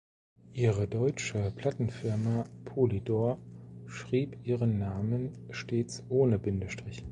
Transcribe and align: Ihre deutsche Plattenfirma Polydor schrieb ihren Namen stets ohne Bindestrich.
Ihre 0.55 0.87
deutsche 0.87 1.53
Plattenfirma 1.55 2.45
Polydor 2.65 3.37
schrieb 3.85 4.35
ihren 4.43 4.79
Namen 4.79 5.29
stets 5.51 6.01
ohne 6.09 6.39
Bindestrich. 6.39 7.05